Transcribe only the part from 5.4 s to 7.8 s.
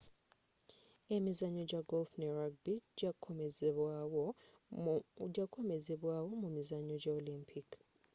kukomezebwa wo mu mizannyo gya olympic